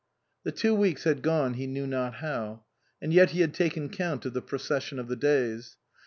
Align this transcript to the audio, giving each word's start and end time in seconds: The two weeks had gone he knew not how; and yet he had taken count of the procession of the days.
The 0.43 0.51
two 0.51 0.73
weeks 0.73 1.03
had 1.03 1.21
gone 1.21 1.53
he 1.53 1.67
knew 1.67 1.85
not 1.85 2.15
how; 2.15 2.63
and 3.03 3.13
yet 3.13 3.29
he 3.29 3.41
had 3.41 3.53
taken 3.53 3.87
count 3.87 4.25
of 4.25 4.33
the 4.33 4.41
procession 4.41 4.97
of 4.97 5.07
the 5.09 5.15
days. 5.15 5.77